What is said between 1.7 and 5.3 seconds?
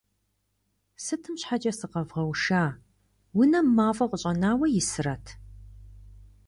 сыкъэвгъэуша? Унэм мафӀэ къыщӀэнауэ исрэт?!